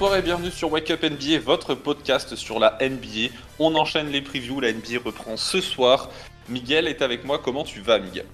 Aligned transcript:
bonsoir 0.00 0.18
et 0.18 0.22
bienvenue 0.22 0.50
sur 0.50 0.72
Wake 0.72 0.90
Up 0.92 1.02
NBA, 1.02 1.40
votre 1.40 1.74
podcast 1.74 2.34
sur 2.34 2.58
la 2.58 2.78
NBA. 2.80 3.34
On 3.58 3.74
enchaîne 3.74 4.08
les 4.08 4.22
previews, 4.22 4.58
la 4.58 4.72
NBA 4.72 4.98
reprend 5.04 5.36
ce 5.36 5.60
soir. 5.60 6.08
Miguel 6.48 6.88
est 6.88 7.02
avec 7.02 7.26
moi, 7.26 7.38
comment 7.38 7.64
tu 7.64 7.82
vas 7.82 7.98
Miguel? 7.98 8.24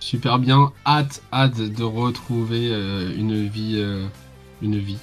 Super 0.00 0.38
bien, 0.38 0.72
hâte, 0.86 1.20
hâte 1.34 1.58
de 1.58 1.84
retrouver 1.84 2.70
euh, 2.70 3.14
une 3.14 3.46
vie, 3.46 3.74
euh, 3.76 4.06
une 4.62 4.78
vie. 4.78 4.96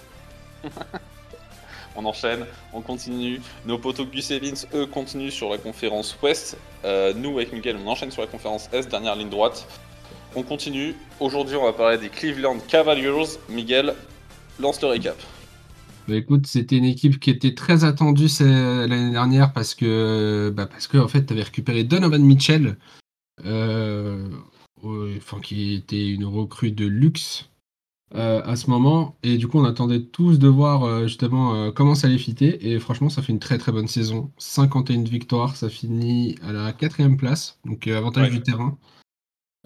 on 1.96 2.04
enchaîne, 2.06 2.48
on 2.74 2.82
continue. 2.82 3.40
Nos 3.68 3.78
potos 3.78 4.08
Gus 4.08 4.32
Evans, 4.32 4.58
eux, 4.74 4.88
continuent 4.88 5.30
sur 5.30 5.52
la 5.52 5.60
conférence 5.60 6.18
Ouest. 6.24 6.58
Euh, 6.86 7.14
nous, 7.16 7.38
avec 7.38 7.54
Miguel, 7.54 7.78
on 7.86 7.88
enchaîne 7.88 8.10
sur 8.10 8.24
la 8.24 8.28
conférence 8.28 8.68
Est, 8.74 8.90
dernière 8.90 9.16
ligne 9.16 9.30
droite. 9.30 9.68
On 10.36 10.42
continue. 10.42 10.96
Aujourd'hui, 11.20 11.56
on 11.56 11.66
va 11.66 11.74
parler 11.74 12.00
des 12.00 12.10
Cleveland 12.10 12.58
Cavaliers. 12.68 13.38
Miguel, 13.48 13.94
lance 14.60 14.82
le 14.82 14.88
récap. 14.88 15.16
Bah 16.08 16.16
écoute, 16.16 16.46
c'était 16.46 16.78
une 16.78 16.86
équipe 16.86 17.20
qui 17.20 17.32
était 17.32 17.56
très 17.56 17.84
attendue 17.84 18.28
l'année 18.40 19.12
dernière 19.12 19.54
parce 19.54 19.74
que, 19.74 20.54
bah 20.56 20.68
parce 20.68 20.88
que 20.88 21.00
en 21.00 21.08
fait, 21.08 21.26
tu 21.26 21.34
avais 21.34 21.42
récupéré 21.42 21.84
Donovan 21.84 22.24
Mitchell, 22.24 22.78
euh, 23.44 24.30
enfin, 24.84 25.40
qui 25.40 25.74
était 25.74 26.08
une 26.08 26.26
recrue 26.26 26.72
de 26.72 26.86
luxe 26.86 27.50
euh, 28.14 28.44
à 28.44 28.56
ce 28.56 28.70
moment. 28.70 29.18
Et 29.24 29.38
du 29.38 29.48
coup, 29.48 29.58
on 29.58 29.66
attendait 29.66 30.04
tous 30.04 30.38
de 30.38 30.48
voir 30.48 30.84
euh, 30.84 31.08
justement 31.08 31.72
comment 31.72 31.96
ça 31.96 32.06
allait 32.06 32.20
fitter. 32.20 32.72
Et 32.72 32.80
franchement, 32.80 33.10
ça 33.10 33.24
fait 33.24 33.34
une 33.34 33.40
très 33.40 33.58
très 33.58 33.72
bonne 33.72 33.88
saison. 33.88 34.32
51 34.38 35.04
victoires, 35.06 35.56
ça 35.56 35.70
finit 35.70 36.38
à 36.44 36.52
la 36.52 36.72
quatrième 36.72 37.18
place, 37.18 37.60
donc 37.66 37.88
avantage 37.88 38.30
du 38.30 38.42
terrain. 38.42 38.78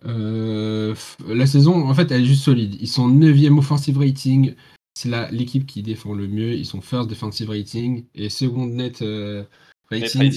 la 0.06 1.46
saison, 1.46 1.90
en 1.90 1.94
fait, 1.94 2.10
elle 2.12 2.22
est 2.22 2.26
juste 2.26 2.44
solide. 2.44 2.78
Ils 2.80 2.88
sont 2.88 3.10
9e 3.10 3.58
offensive 3.58 3.98
rating, 3.98 4.56
c'est 5.00 5.32
l'équipe 5.32 5.66
qui 5.66 5.82
défend 5.82 6.14
le 6.14 6.28
mieux. 6.28 6.52
Ils 6.54 6.66
sont 6.66 6.82
first 6.82 7.10
defensive 7.10 7.50
rating 7.50 8.06
et 8.16 8.30
second 8.30 8.66
net 8.66 9.02
euh, 9.02 9.46
rating. 9.90 10.34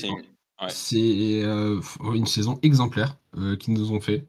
C'est 0.68 1.42
euh, 1.42 1.80
une 2.14 2.26
saison 2.26 2.60
exemplaire 2.62 3.16
euh, 3.36 3.56
qu'ils 3.56 3.74
nous 3.74 3.90
ont 3.90 4.00
fait. 4.00 4.24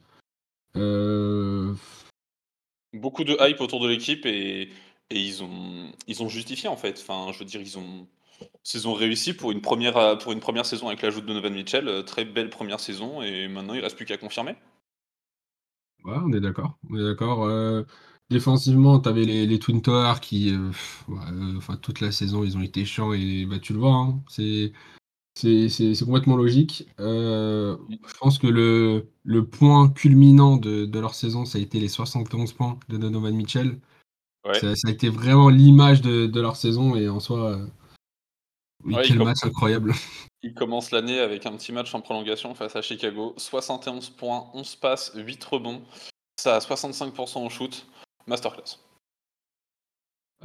Beaucoup 2.93 3.23
de 3.23 3.37
hype 3.39 3.61
autour 3.61 3.79
de 3.79 3.87
l'équipe 3.87 4.25
et, 4.25 4.69
ils, 5.11 5.43
ont, 5.43 5.91
ils 6.07 6.23
ont 6.23 6.29
justifié 6.29 6.67
en 6.67 6.77
fait. 6.77 6.99
Enfin, 6.99 7.31
je 7.31 7.37
veux 7.37 7.45
dire, 7.45 7.61
ils 7.61 7.77
ont, 7.77 8.07
saison 8.63 8.93
réussi 8.95 9.35
pour 9.35 9.51
une 9.51 9.61
première, 9.61 10.17
pour 10.17 10.31
une 10.31 10.39
première 10.39 10.65
saison 10.65 10.87
avec 10.87 11.03
l'ajout 11.03 11.21
de 11.21 11.27
Donovan 11.27 11.53
Mitchell. 11.53 12.03
Très 12.05 12.25
belle 12.25 12.49
première 12.49 12.79
saison 12.79 13.21
et 13.21 13.47
maintenant 13.47 13.75
il 13.75 13.81
reste 13.81 13.97
plus 13.97 14.07
qu'à 14.07 14.17
confirmer. 14.17 14.55
Ouais, 16.03 16.17
on 16.25 16.33
est 16.33 16.41
d'accord. 16.41 16.79
On 16.89 16.97
est 16.97 17.03
d'accord. 17.03 17.85
Défensivement, 18.33 18.99
tu 18.99 19.09
avais 19.09 19.25
les, 19.25 19.59
Twin 19.59 19.83
Towers 19.83 20.19
qui, 20.19 20.51
euh, 20.51 20.71
euh, 21.09 21.57
enfin, 21.57 21.75
toute 21.75 22.01
la 22.01 22.11
saison, 22.11 22.43
ils 22.43 22.57
ont 22.57 22.63
été 22.63 22.83
chiants 22.83 23.13
et 23.13 23.45
bah, 23.45 23.59
tu 23.59 23.73
le 23.73 23.79
vois, 23.79 23.93
hein, 23.93 24.23
c'est, 24.27 24.73
c'est, 25.35 26.03
complètement 26.03 26.35
logique. 26.35 26.87
Euh, 26.99 27.77
je 27.89 28.17
pense 28.19 28.39
que 28.39 28.47
le, 28.47 29.05
le 29.23 29.45
point 29.45 29.87
culminant 29.87 30.57
de, 30.57 30.99
leur 30.99 31.13
saison, 31.13 31.45
ça 31.45 31.59
a 31.59 31.61
été 31.61 31.79
les 31.79 31.87
71 31.87 32.53
points 32.53 32.79
de 32.89 32.97
Donovan 32.97 33.35
Mitchell. 33.35 33.79
Ça, 34.59 34.71
a 34.87 34.89
été 34.89 35.09
vraiment 35.09 35.49
l'image 35.49 36.01
de, 36.01 36.41
leur 36.41 36.55
saison 36.55 36.95
et 36.95 37.07
en 37.07 37.19
soi, 37.19 37.59
quel 39.03 39.19
match 39.19 39.43
incroyable. 39.43 39.93
Il 40.41 40.55
commence 40.55 40.89
l'année 40.89 41.19
avec 41.19 41.45
un 41.45 41.55
petit 41.55 41.71
match 41.71 41.93
en 41.93 42.01
prolongation 42.01 42.55
face 42.55 42.75
à 42.75 42.81
Chicago. 42.81 43.35
71 43.37 44.09
points, 44.09 44.49
11 44.55 44.75
passes, 44.77 45.11
8 45.13 45.43
rebonds. 45.43 45.83
Ça 46.39 46.55
a 46.55 46.59
65% 46.59 47.37
en 47.37 47.49
shoot. 47.49 47.85
Masterclass. 48.27 48.79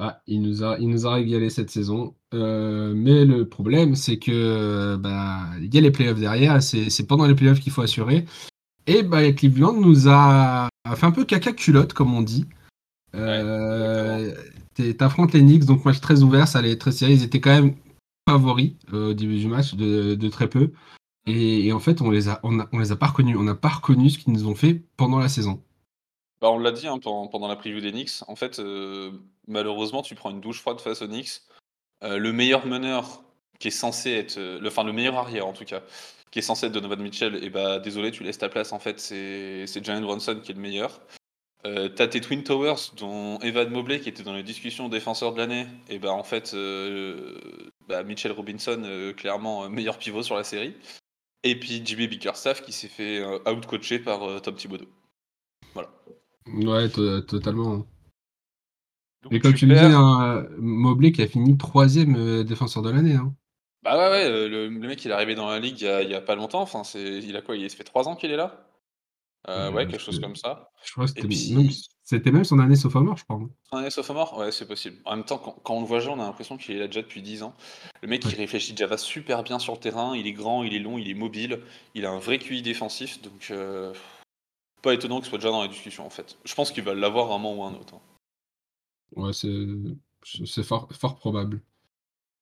Ah, 0.00 0.22
il 0.28 0.42
nous 0.42 0.62
a, 0.62 0.78
il 0.78 0.88
nous 0.88 1.06
a 1.06 1.14
régalé 1.14 1.50
cette 1.50 1.70
saison. 1.70 2.14
Euh, 2.32 2.94
mais 2.94 3.24
le 3.24 3.48
problème, 3.48 3.96
c'est 3.96 4.18
que 4.18 4.96
bah, 4.96 5.46
il 5.60 5.74
y 5.74 5.78
a 5.78 5.80
les 5.80 5.90
playoffs 5.90 6.20
derrière. 6.20 6.62
C'est 6.62 7.06
pendant 7.06 7.26
les 7.26 7.34
playoffs 7.34 7.58
qu'il 7.58 7.72
faut 7.72 7.82
assurer. 7.82 8.24
Et 8.86 9.02
bah, 9.02 9.32
Cleveland 9.32 9.74
nous 9.74 10.08
a, 10.08 10.68
fait 10.94 11.06
un 11.06 11.10
peu 11.10 11.24
caca 11.24 11.52
culotte, 11.52 11.92
comme 11.94 12.14
on 12.14 12.22
dit. 12.22 12.46
Euh, 13.14 14.34
T'affrontes 14.96 15.32
les 15.32 15.40
Knicks, 15.40 15.64
donc 15.64 15.84
match 15.84 16.00
très 16.00 16.22
ouvert, 16.22 16.46
ça 16.46 16.60
allait 16.60 16.72
être 16.72 16.80
très 16.80 16.92
serré. 16.92 17.12
Ils 17.12 17.24
étaient 17.24 17.40
quand 17.40 17.50
même 17.50 17.74
favoris 18.28 18.74
euh, 18.92 19.10
au 19.10 19.14
début 19.14 19.38
du 19.38 19.48
match, 19.48 19.74
de, 19.74 20.28
très 20.28 20.48
peu. 20.48 20.70
Et, 21.26 21.72
en 21.72 21.80
fait, 21.80 22.00
on 22.00 22.10
les 22.10 22.28
a, 22.28 22.38
on, 22.44 22.58
on 22.72 22.78
les 22.78 22.92
a 22.92 22.96
pas 22.96 23.08
reconnus. 23.08 23.36
On 23.36 23.42
n'a 23.42 23.56
pas 23.56 23.68
reconnu 23.68 24.10
ce 24.10 24.18
qu'ils 24.18 24.32
nous 24.32 24.46
ont 24.46 24.54
fait 24.54 24.80
pendant 24.96 25.18
la 25.18 25.28
saison. 25.28 25.60
Bah, 26.40 26.50
on 26.50 26.58
l'a 26.58 26.70
dit 26.70 26.86
hein, 26.86 26.98
pendant, 26.98 27.48
la 27.48 27.56
preview 27.56 27.80
des 27.80 27.90
Knicks. 27.90 28.22
En 28.28 28.36
fait, 28.36 28.58
euh, 28.58 29.10
malheureusement, 29.46 30.02
tu 30.02 30.14
prends 30.14 30.30
une 30.30 30.40
douche 30.40 30.60
froide 30.60 30.80
face 30.80 31.02
aux 31.02 31.08
Knicks. 31.08 31.42
Euh, 32.04 32.18
le 32.18 32.32
meilleur 32.32 32.66
meneur 32.66 33.22
qui 33.58 33.68
est 33.68 33.72
censé 33.72 34.12
être, 34.12 34.38
euh, 34.38 34.60
le, 34.60 34.68
enfin 34.68 34.84
le 34.84 34.92
meilleur 34.92 35.16
arrière 35.16 35.46
en 35.48 35.52
tout 35.52 35.64
cas, 35.64 35.82
qui 36.30 36.38
est 36.38 36.42
censé 36.42 36.66
être 36.66 36.72
Donovan 36.72 37.00
Mitchell, 37.02 37.42
et 37.42 37.50
bah 37.50 37.80
désolé, 37.80 38.12
tu 38.12 38.22
laisses 38.22 38.38
ta 38.38 38.48
place. 38.48 38.72
En 38.72 38.78
fait, 38.78 39.00
c'est 39.00 39.84
Jalen 39.84 40.04
Brunson 40.04 40.40
qui 40.42 40.52
est 40.52 40.54
le 40.54 40.60
meilleur. 40.60 41.00
T'as 41.64 42.06
tes 42.08 42.20
Twin 42.20 42.44
Towers, 42.44 42.94
dont 42.96 43.38
Evan 43.40 43.68
Mobley 43.70 44.00
qui 44.00 44.08
était 44.08 44.22
dans 44.22 44.32
les 44.32 44.42
discussions 44.42 44.88
défenseur 44.88 45.32
de 45.34 45.38
l'année. 45.38 45.66
Et 45.90 45.98
bah 45.98 46.12
en 46.12 46.22
fait, 46.22 46.56
bah, 47.88 48.02
Mitchell 48.04 48.32
Robinson, 48.32 49.12
clairement 49.16 49.68
meilleur 49.68 49.98
pivot 49.98 50.22
sur 50.22 50.36
la 50.36 50.44
série. 50.44 50.74
Et 51.42 51.58
puis 51.58 51.84
JB 51.84 52.08
Bickerstaff 52.08 52.62
qui 52.62 52.72
s'est 52.72 52.88
fait 52.88 53.22
out-coacher 53.46 53.98
par 53.98 54.40
Tom 54.40 54.54
Thibodeau. 54.54 54.86
Voilà. 55.74 55.90
Ouais, 56.54 56.88
totalement. 56.88 57.86
Et 59.30 59.40
comme 59.40 59.54
tu 59.54 59.66
me 59.66 59.74
disais, 59.74 59.86
hein, 59.86 60.46
Mobley 60.58 61.12
qui 61.12 61.22
a 61.22 61.26
fini 61.26 61.56
troisième 61.56 62.16
euh, 62.16 62.44
défenseur 62.44 62.82
de 62.82 62.90
l'année. 62.90 63.14
Hein. 63.14 63.34
Bah 63.82 63.96
ouais, 63.96 64.10
ouais 64.10 64.24
euh, 64.24 64.48
le, 64.48 64.70
mec 64.70 65.04
il 65.04 65.10
est 65.10 65.14
arrivé 65.14 65.34
dans 65.34 65.48
la 65.48 65.60
ligue 65.60 65.80
il 65.80 66.10
y 66.10 66.14
a, 66.14 66.20
pas 66.20 66.34
longtemps. 66.34 66.62
Enfin, 66.62 66.84
c'est, 66.84 67.18
il 67.18 67.36
a 67.36 67.42
quoi 67.42 67.56
Il 67.56 67.68
fait 67.70 67.84
trois 67.84 68.08
ans 68.08 68.16
qu'il 68.16 68.30
est 68.30 68.36
là? 68.36 68.64
Euh, 69.48 69.70
Ouais, 69.70 69.86
quelque 69.86 70.00
chose 70.00 70.20
comme 70.20 70.36
ça. 70.36 70.70
Je 70.84 70.92
crois 70.92 71.06
que 71.06 71.12
c'était, 72.04 72.30
même, 72.30 72.44
son 72.44 72.58
année 72.58 72.76
sophomore, 72.76 73.18
je 73.18 73.24
crois. 73.24 73.40
Son 73.70 73.76
année 73.76 73.90
sophomore? 73.90 74.38
Ouais, 74.38 74.50
c'est 74.50 74.66
possible. 74.66 74.96
En 75.04 75.16
même 75.16 75.24
temps, 75.24 75.38
quand, 75.38 75.74
on 75.74 75.80
le 75.80 75.86
voit 75.86 76.00
jouer, 76.00 76.12
on 76.12 76.20
a 76.20 76.24
l'impression 76.24 76.56
qu'il 76.56 76.74
est 76.74 76.78
là 76.78 76.86
déjà 76.86 77.02
depuis 77.02 77.20
10 77.20 77.42
ans. 77.42 77.54
Le 78.02 78.08
mec, 78.08 78.24
il 78.24 78.34
réfléchit 78.34 78.72
déjà 78.72 78.96
super 78.96 79.42
bien 79.42 79.58
sur 79.58 79.74
le 79.74 79.78
terrain. 79.78 80.16
Il 80.16 80.26
est 80.26 80.32
grand, 80.32 80.64
il 80.64 80.74
est 80.74 80.78
long, 80.78 80.96
il 80.96 81.10
est 81.10 81.14
mobile. 81.14 81.60
Il 81.94 82.06
a 82.06 82.10
un 82.10 82.18
vrai 82.18 82.38
QI 82.38 82.62
défensif. 82.62 83.20
Donc, 83.20 83.52
pas 84.82 84.94
étonnant 84.94 85.20
qu'il 85.20 85.28
soit 85.28 85.38
déjà 85.38 85.50
dans 85.50 85.62
la 85.62 85.68
discussion 85.68 86.06
en 86.06 86.10
fait. 86.10 86.38
Je 86.44 86.54
pense 86.54 86.70
qu'il 86.70 86.84
va 86.84 86.94
l'avoir 86.94 87.32
un 87.32 87.38
moment 87.38 87.62
ou 87.62 87.64
un 87.64 87.74
autre. 87.74 87.94
Hein. 87.94 88.00
Ouais, 89.16 89.32
c'est 89.32 90.62
fort, 90.62 90.88
fort 90.92 91.16
probable. 91.16 91.62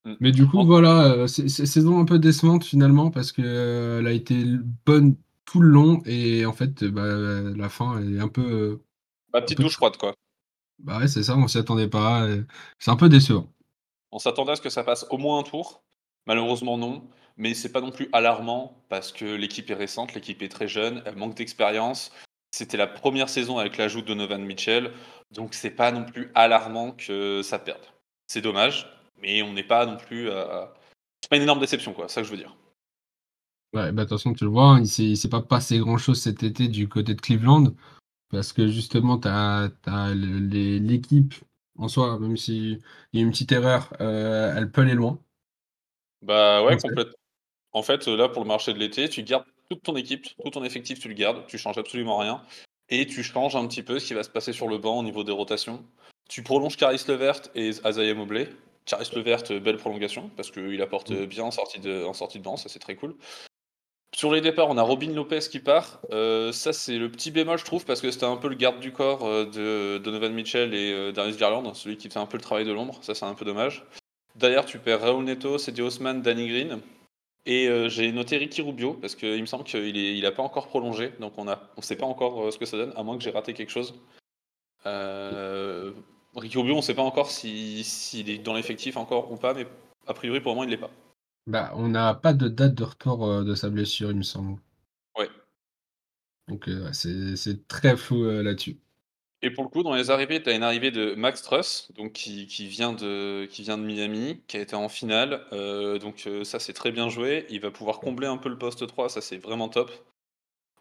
Mm. 0.05 0.15
Mais 0.21 0.33
du 0.33 0.47
coup, 0.47 0.65
voilà, 0.65 1.05
euh, 1.05 1.27
c'est 1.27 1.49
saison 1.49 1.99
un 1.99 2.05
peu 2.05 2.19
décevante 2.19 2.65
finalement 2.65 3.11
parce 3.11 3.33
qu'elle 3.33 3.45
euh, 3.47 4.07
a 4.07 4.13
été 4.13 4.45
bonne 4.85 5.17
tout 5.45 5.61
le 5.61 5.69
long 5.69 6.03
et 6.07 6.47
en 6.47 6.53
fait, 6.53 6.85
bah, 6.85 7.03
la 7.05 7.69
fin 7.69 8.01
est 8.03 8.21
un 8.21 8.29
peu. 8.29 8.43
Euh, 8.43 8.83
bah, 9.33 9.43
petite 9.43 9.61
douche 9.61 9.77
froide 9.77 9.97
quoi. 9.97 10.15
Bah 10.79 10.99
ouais, 10.99 11.09
c'est 11.09 11.23
ça, 11.23 11.37
on 11.37 11.49
s'y 11.49 11.59
attendait 11.59 11.89
pas. 11.89 12.27
C'est 12.79 12.91
un 12.91 12.97
peu 12.97 13.09
décevant. 13.09 13.51
On 14.13 14.19
s'attendait 14.19 14.53
à 14.53 14.57
ce 14.57 14.61
que 14.61 14.69
ça 14.69 14.85
passe 14.85 15.07
au 15.11 15.17
moins 15.17 15.39
un 15.39 15.43
tour. 15.43 15.83
Malheureusement, 16.27 16.77
non. 16.77 17.03
Mais 17.39 17.55
c'est 17.55 17.71
pas 17.71 17.81
non 17.81 17.91
plus 17.91 18.09
alarmant 18.13 18.83
parce 18.89 19.13
que 19.13 19.25
l'équipe 19.25 19.71
est 19.71 19.75
récente, 19.75 20.15
l'équipe 20.15 20.43
est 20.43 20.49
très 20.49 20.69
jeune, 20.69 21.03
elle 21.05 21.17
manque 21.17 21.35
d'expérience. 21.35 22.13
C'était 22.57 22.79
la 22.79 22.87
première 22.87 23.29
saison 23.29 23.59
avec 23.59 23.77
l'ajout 23.77 24.01
de 24.01 24.07
Donovan 24.07 24.43
Mitchell, 24.43 24.91
donc 25.31 25.53
c'est 25.53 25.69
pas 25.69 25.93
non 25.93 26.05
plus 26.05 26.31
alarmant 26.35 26.93
que 26.93 27.43
ça 27.43 27.59
perde. 27.59 27.85
C'est 28.29 28.41
dommage, 28.41 28.91
mais 29.21 29.43
on 29.43 29.53
n'est 29.53 29.63
pas 29.63 29.85
non 29.85 29.99
plus. 29.99 30.31
C'est 31.21 31.29
pas 31.29 31.37
une 31.37 31.43
énorme 31.43 31.61
déception, 31.61 31.93
quoi, 31.93 32.09
c'est 32.09 32.15
ça 32.15 32.21
que 32.23 32.29
je 32.29 32.33
veux 32.33 32.39
dire. 32.39 32.57
Ouais, 33.75 33.93
bah 33.93 34.05
de 34.05 34.09
toute 34.09 34.19
façon, 34.19 34.33
tu 34.33 34.45
le 34.45 34.51
vois, 34.51 34.71
hein, 34.71 34.83
il 34.83 35.11
ne 35.11 35.15
s'est 35.17 35.29
pas 35.29 35.43
passé 35.43 35.79
grand 35.81 35.99
chose 35.99 36.19
cet 36.19 36.45
été 36.45 36.69
du 36.69 36.89
côté 36.89 37.13
de 37.13 37.21
Cleveland, 37.21 37.75
parce 38.31 38.55
que 38.55 38.69
justement, 38.69 39.19
tu 39.19 39.29
as, 39.29 39.69
l'équipe 40.15 41.35
en 41.77 41.89
soi, 41.89 42.19
même 42.19 42.39
s'il 42.39 42.81
y 43.13 43.19
a 43.19 43.23
une 43.23 43.33
petite 43.33 43.53
erreur, 43.53 43.93
euh, 44.01 44.55
elle 44.57 44.73
peut 44.73 44.81
aller 44.81 44.95
loin. 44.95 45.19
Bah 46.23 46.65
ouais, 46.65 46.79
complètement. 46.79 47.13
En 47.73 47.83
fait, 47.83 48.07
là, 48.07 48.31
pour 48.31 48.45
le 48.45 48.49
marché 48.49 48.73
de 48.73 48.79
l'été, 48.79 49.11
tu 49.11 49.23
gardes 49.25 49.45
toute 49.69 49.83
ton 49.83 49.97
équipe, 49.97 50.27
tout 50.43 50.51
ton 50.51 50.65
effectif, 50.65 50.99
tu 50.99 51.09
le 51.09 51.15
gardes, 51.15 51.47
tu 51.47 51.59
changes 51.59 51.79
absolument 51.79 52.19
rien. 52.19 52.43
Et 52.89 53.07
tu 53.07 53.23
changes 53.23 53.57
un 53.57 53.67
petit 53.67 53.83
peu 53.83 53.99
ce 53.99 54.07
qui 54.07 54.15
va 54.15 54.23
se 54.23 54.31
passer 54.31 54.53
sur 54.53 54.69
le 54.69 54.79
banc 54.79 54.99
au 54.99 55.03
niveau 55.03 55.25
des 55.25 55.33
rotations. 55.33 55.85
Tu 56.29 56.43
prolonges 56.43 56.77
Caris 56.77 57.03
Levert 57.09 57.43
et 57.55 57.71
Azaïa 57.85 58.15
Mobley. 58.15 58.49
Caris 58.85 59.11
Levert, 59.15 59.43
belle 59.61 59.77
prolongation, 59.77 60.31
parce 60.37 60.51
qu'il 60.51 60.81
apporte 60.81 61.11
mm. 61.11 61.27
bien 61.27 61.45
en 61.45 61.51
sortie, 61.51 61.81
de, 61.81 62.05
en 62.05 62.15
sortie 62.15 62.39
de 62.39 62.45
banc, 62.45 62.57
ça 62.57 62.69
c'est 62.69 62.79
très 62.79 62.95
cool. 62.95 63.17
Sur 64.17 64.33
les 64.33 64.41
départs, 64.41 64.71
on 64.71 64.79
a 64.79 64.83
Robin 64.83 65.13
Lopez 65.13 65.41
qui 65.41 65.59
part. 65.59 66.01
Euh, 66.11 66.51
ça, 66.51 66.73
c'est 66.73 66.97
le 66.97 67.11
petit 67.11 67.31
bémol, 67.31 67.59
je 67.59 67.67
trouve, 67.67 67.85
parce 67.85 68.01
que 68.01 68.11
c'était 68.11 68.25
un 68.25 68.37
peu 68.37 68.49
le 68.49 68.55
garde 68.55 68.81
du 68.81 68.91
corps 68.91 69.27
euh, 69.27 69.45
de 69.45 69.99
Donovan 69.99 70.33
Mitchell 70.33 70.73
et 70.73 70.91
euh, 70.91 71.13
Darius 71.13 71.37
Garland, 71.37 71.75
celui 71.75 71.99
qui 71.99 72.09
fait 72.09 72.19
un 72.19 72.25
peu 72.25 72.39
le 72.39 72.43
travail 72.43 72.65
de 72.65 72.73
l'ombre. 72.73 72.99
Ça, 73.03 73.15
c'est 73.15 73.27
un 73.27 73.35
peu 73.35 73.45
dommage. 73.45 73.85
D'ailleurs, 74.35 74.65
tu 74.65 74.79
perds 74.79 75.03
Raúl 75.03 75.25
Neto, 75.25 75.59
Cedi 75.59 75.83
Osman, 75.83 76.23
Danny 76.23 76.49
Green. 76.49 76.81
Et 77.47 77.69
euh, 77.69 77.89
j'ai 77.89 78.11
noté 78.11 78.37
Ricky 78.39 78.61
Rubio 78.61 78.95
parce 78.95 79.15
qu'il 79.15 79.41
me 79.41 79.47
semble 79.47 79.63
qu'il 79.63 79.81
n'a 79.81 80.29
il 80.29 80.35
pas 80.35 80.43
encore 80.43 80.67
prolongé, 80.67 81.13
donc 81.21 81.39
on 81.39 81.45
ne 81.45 81.55
on 81.77 81.81
sait 81.81 81.95
pas 81.95 82.05
encore 82.05 82.47
euh, 82.47 82.51
ce 82.51 82.59
que 82.59 82.67
ça 82.67 82.77
donne, 82.77 82.93
à 82.97 83.05
moins 83.05 83.17
que 83.17 83.23
j'ai 83.23 83.31
raté 83.31 83.55
quelque 83.55 83.71
chose. 83.71 83.95
Euh, 84.85 85.93
Ricky 86.35 86.59
Rubio, 86.59 86.75
on 86.75 86.79
ne 86.79 86.83
sait 86.83 86.95
pas 86.95 87.03
encore 87.03 87.31
s'il 87.31 88.29
est 88.29 88.39
dans 88.39 88.53
l'effectif 88.53 88.97
encore 88.97 89.31
ou 89.31 89.37
pas, 89.37 89.55
mais 89.55 89.67
a 90.09 90.15
priori 90.15 90.41
pour 90.41 90.53
le 90.53 90.57
moment 90.57 90.65
il 90.65 90.71
l'est 90.71 90.77
pas. 90.77 90.91
Bah, 91.47 91.71
on 91.77 91.89
n'a 91.89 92.15
pas 92.15 92.33
de 92.33 92.49
date 92.49 92.75
de 92.75 92.83
retour 92.83 93.45
de 93.45 93.55
sa 93.55 93.71
blessure, 93.71 94.11
il 94.11 94.17
me 94.17 94.23
semble. 94.25 94.61
Ouais. 95.17 95.31
Donc 96.49 96.69
c'est 96.93 97.69
très 97.69 97.97
flou 97.97 98.25
là-dessus. 98.25 98.77
Et 99.47 99.51
pour 99.51 99.63
le 99.63 99.71
coup, 99.71 99.85
dans 99.85 99.95
les 99.95 100.11
arrivées, 100.11 100.43
tu 100.43 100.51
as 100.51 100.55
une 100.55 100.65
arrivée 100.65 100.91
de 100.91 101.15
Max 101.15 101.41
Truss, 101.41 101.93
donc 101.95 102.13
qui, 102.15 102.47
vient 102.67 102.93
de, 102.93 103.47
qui 103.47 103.63
vient 103.63 103.79
de 103.79 103.85
Miami, 103.85 104.41
qui 104.49 104.57
a 104.57 104.61
été 104.61 104.75
en 104.75 104.89
finale. 104.89 105.47
donc 106.01 106.29
ça, 106.43 106.59
c'est 106.59 106.73
très 106.73 106.91
bien 106.91 107.09
joué. 107.09 107.47
Il 107.49 107.61
va 107.61 107.71
pouvoir 107.71 108.01
combler 108.01 108.27
un 108.27 108.39
peu 108.39 108.49
le 108.49 108.59
poste 108.59 108.85
3, 108.85 109.09
ça 109.09 109.21
c'est 109.21 109.37
vraiment 109.37 109.69
top. 109.69 109.93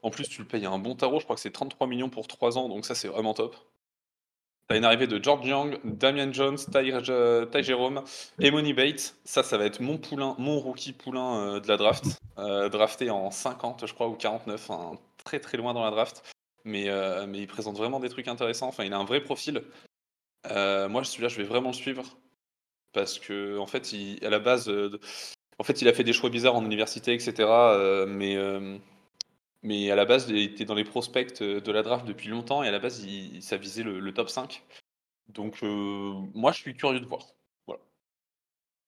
En 0.02 0.10
plus, 0.10 0.28
tu 0.28 0.42
le 0.42 0.48
payes 0.48 0.66
un 0.66 0.80
bon 0.80 0.96
tarot, 0.96 1.20
je 1.20 1.26
crois 1.26 1.36
que 1.36 1.42
c'est 1.44 1.52
33 1.52 1.86
millions 1.86 2.10
pour 2.10 2.28
3 2.28 2.58
ans, 2.58 2.68
donc 2.68 2.86
ça 2.86 2.96
c'est 2.96 3.08
vraiment 3.08 3.36
top. 3.36 3.56
T'as 4.68 4.78
une 4.78 4.86
arrivée 4.86 5.06
de 5.06 5.24
George 5.24 5.48
Young, 5.48 5.80
Damian 5.84 6.34
Jones, 6.34 6.58
Ty, 6.58 6.92
euh, 6.92 7.62
Jerome 7.62 8.04
et 8.40 8.50
Money 8.50 8.74
Bates. 8.74 9.16
Ça, 9.24 9.44
ça 9.44 9.60
va 9.60 9.66
être 9.66 9.80
mon 9.80 10.00
poulain, 10.00 10.36
mon 10.40 10.60
rookie 10.60 10.92
poulain 10.92 11.38
euh, 11.38 11.60
de 11.60 11.68
la 11.68 11.78
draft. 11.78 12.06
Euh, 12.40 12.68
drafté 12.68 13.12
en 13.12 13.30
50, 13.30 13.86
je 13.86 13.94
crois, 13.94 14.08
ou 14.08 14.16
49, 14.16 14.72
très 15.24 15.40
très 15.40 15.58
loin 15.58 15.74
dans 15.76 15.84
la 15.84 15.92
draft. 15.92 16.35
Mais, 16.66 16.90
mais 17.28 17.40
il 17.40 17.48
présente 17.48 17.78
vraiment 17.78 18.00
des 18.00 18.10
trucs 18.10 18.28
intéressants. 18.28 18.68
Enfin, 18.68 18.84
il 18.84 18.94
a 18.94 18.98
un 18.98 19.06
vrai 19.06 19.22
profil. 19.22 19.64
moi, 20.46 21.04
celui-là, 21.04 21.30
je 21.30 21.38
vais 21.38 21.44
vraiment 21.44 21.70
le 21.70 21.76
suivre. 21.76 22.04
Parce 22.92 23.20
que, 23.20 23.58
en 23.60 23.68
fait, 23.68 23.94
il, 23.94 24.24
à 24.26 24.30
la 24.30 24.40
base, 24.40 24.72
en 25.60 25.64
fait, 25.64 25.82
il 25.82 25.88
a 25.88 25.94
fait 25.94 26.04
des 26.04 26.14
choix 26.14 26.30
bizarres 26.30 26.56
en 26.56 26.66
université, 26.66 27.14
etc. 27.14 28.06
mais 28.08 28.36
mais 29.66 29.90
à 29.90 29.96
la 29.96 30.06
base, 30.06 30.30
il 30.30 30.38
était 30.38 30.64
dans 30.64 30.76
les 30.76 30.84
prospects 30.84 31.42
euh, 31.42 31.60
de 31.60 31.72
la 31.72 31.82
draft 31.82 32.06
depuis 32.06 32.30
longtemps 32.30 32.62
et 32.62 32.68
à 32.68 32.72
la 32.72 32.78
base, 32.78 33.04
ça 33.42 33.58
visait 33.58 33.82
le, 33.82 34.14
top 34.14 34.30
5. 34.30 34.64
Donc, 35.30 35.64
euh, 35.64 36.14
moi, 36.36 36.52
je 36.52 36.60
suis 36.60 36.76
curieux 36.76 37.00
de 37.00 37.06
voir. 37.08 37.26
Voilà. 37.66 37.82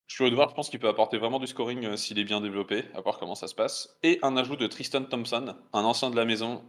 Je 0.06 0.14
suis 0.14 0.18
curieux 0.18 0.30
de 0.30 0.36
voir, 0.36 0.50
je 0.50 0.54
pense 0.54 0.70
qu'il 0.70 0.80
peut 0.80 0.88
apporter 0.88 1.18
vraiment 1.18 1.40
du 1.40 1.48
scoring 1.48 1.84
euh, 1.84 1.98
s'il 1.98 2.20
est 2.20 2.24
bien 2.24 2.42
développé, 2.42 2.86
à 2.94 3.02
voir 3.02 3.18
comment 3.18 3.34
ça 3.34 3.48
se 3.48 3.56
passe. 3.56 3.98
Et 4.04 4.20
un 4.22 4.38
ajout 4.38 4.56
de 4.56 4.68
Tristan 4.68 5.04
Thompson, 5.04 5.56
un 5.74 5.84
ancien 5.84 6.12
de 6.12 6.16
la 6.16 6.26
maison. 6.26 6.64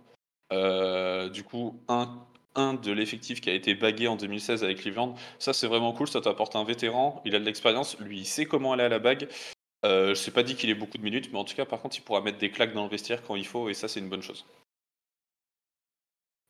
Du 0.51 1.45
coup, 1.45 1.81
un, 1.89 2.27
un 2.55 2.75
de 2.75 2.93
l'effectif 2.93 3.41
qui 3.41 3.51
a 3.51 3.55
été 3.55 3.75
bagué 3.75 4.09
en 4.09 4.17
2016 4.17 4.65
avec 4.65 4.79
Cleveland. 4.79 5.15
Ça, 5.39 5.53
c'est 5.53 5.67
vraiment 5.67 5.93
cool, 5.93 6.09
ça 6.09 6.21
t'apporte 6.21 6.57
un 6.57 6.65
vétéran, 6.65 7.23
il 7.25 7.35
a 7.35 7.39
de 7.39 7.45
l'expérience, 7.45 7.99
lui, 8.01 8.19
il 8.21 8.27
sait 8.27 8.47
comment 8.47 8.73
aller 8.73 8.85
à 8.85 8.89
la 8.89 8.99
bague. 8.99 9.29
Euh, 9.85 10.09
je 10.11 10.15
sais 10.15 10.33
pas 10.33 10.43
dit 10.43 10.57
qu'il 10.57 10.71
ait 10.71 10.75
beaucoup 10.75 10.99
de 10.99 11.05
minutes, 11.05 11.31
mais 11.33 11.39
en 11.39 11.45
tout 11.45 11.55
cas, 11.55 11.65
par 11.65 11.81
contre, 11.81 11.97
il 11.97 12.03
pourra 12.03 12.21
mettre 12.21 12.39
des 12.39 12.51
claques 12.51 12.75
dans 12.75 12.85
le 12.85 12.91
vestiaire 12.91 13.23
quand 13.23 13.37
il 13.37 13.47
faut, 13.47 13.69
et 13.69 13.75
ça, 13.75 13.89
c'est 13.89 14.01
une 14.01 14.09
bonne 14.09 14.23
chose. 14.23 14.45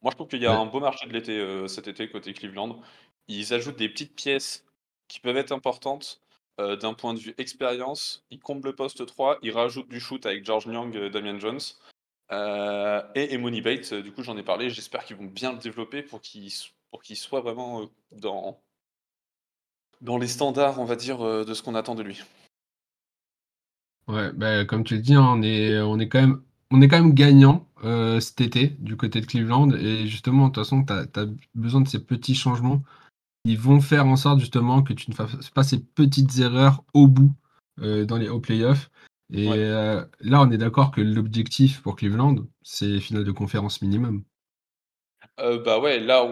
Moi, 0.00 0.10
je 0.12 0.16
trouve 0.16 0.28
qu'il 0.28 0.42
y 0.42 0.46
a 0.46 0.56
un 0.56 0.66
beau 0.66 0.80
marché 0.80 1.06
de 1.06 1.12
l'été 1.12 1.38
euh, 1.38 1.66
cet 1.66 1.88
été 1.88 2.08
côté 2.08 2.32
Cleveland. 2.32 2.80
Ils 3.26 3.52
ajoutent 3.52 3.76
des 3.76 3.88
petites 3.88 4.14
pièces 4.14 4.64
qui 5.08 5.20
peuvent 5.20 5.36
être 5.36 5.52
importantes 5.52 6.22
euh, 6.60 6.76
d'un 6.76 6.94
point 6.94 7.14
de 7.14 7.18
vue 7.18 7.34
expérience. 7.36 8.24
Ils 8.30 8.38
comblent 8.38 8.68
le 8.68 8.76
poste 8.76 9.04
3, 9.04 9.38
ils 9.42 9.50
rajoutent 9.50 9.88
du 9.88 10.00
shoot 10.00 10.24
avec 10.24 10.44
George 10.44 10.66
Young, 10.66 10.96
Damian 11.08 11.38
Jones. 11.38 11.60
Et 12.30 13.34
Emony 13.34 13.60
Bates, 13.60 13.94
du 13.94 14.12
coup, 14.12 14.22
j'en 14.22 14.36
ai 14.36 14.42
parlé. 14.42 14.70
J'espère 14.70 15.04
qu'ils 15.04 15.16
vont 15.16 15.24
bien 15.24 15.52
le 15.52 15.58
développer 15.58 16.02
pour 16.02 16.20
qu'il 16.20 16.50
soit 16.50 17.40
vraiment 17.40 17.88
dans, 18.12 18.60
dans 20.00 20.18
les 20.18 20.28
standards, 20.28 20.78
on 20.78 20.84
va 20.84 20.96
dire, 20.96 21.18
de 21.18 21.54
ce 21.54 21.62
qu'on 21.62 21.74
attend 21.74 21.94
de 21.94 22.02
lui. 22.02 22.22
Ouais, 24.08 24.32
bah, 24.32 24.64
comme 24.64 24.84
tu 24.84 24.96
le 24.96 25.02
dis, 25.02 25.14
hein, 25.14 25.22
on 25.22 25.42
est, 26.00 26.08
quand 26.08 26.40
même, 26.72 27.14
gagnant 27.14 27.66
euh, 27.84 28.20
cet 28.20 28.40
été 28.40 28.68
du 28.78 28.96
côté 28.96 29.20
de 29.20 29.26
Cleveland. 29.26 29.70
Et 29.72 30.06
justement, 30.06 30.48
de 30.48 30.54
toute 30.54 30.64
façon, 30.64 30.84
tu 30.84 30.92
as, 30.92 31.26
besoin 31.54 31.82
de 31.82 31.88
ces 31.88 32.02
petits 32.02 32.34
changements 32.34 32.82
qui 33.44 33.54
vont 33.54 33.80
faire 33.80 34.06
en 34.06 34.16
sorte 34.16 34.40
justement 34.40 34.82
que 34.82 34.94
tu 34.94 35.10
ne 35.10 35.14
fasses 35.14 35.50
pas 35.50 35.62
ces 35.62 35.78
petites 35.78 36.38
erreurs 36.38 36.84
au 36.94 37.06
bout 37.06 37.32
euh, 37.80 38.06
dans 38.06 38.16
les 38.16 38.30
hauts 38.30 38.40
playoffs. 38.40 38.90
Et 39.32 39.48
euh, 39.48 40.04
là, 40.20 40.40
on 40.40 40.50
est 40.50 40.58
d'accord 40.58 40.90
que 40.90 41.00
l'objectif 41.00 41.82
pour 41.82 41.96
Cleveland, 41.96 42.36
c'est 42.62 43.00
finale 43.00 43.24
de 43.24 43.32
conférence 43.32 43.82
minimum. 43.82 44.24
bah 45.36 45.78
ouais, 45.78 46.00
là, 46.00 46.26